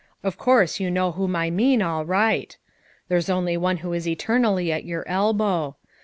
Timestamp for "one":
3.55-3.77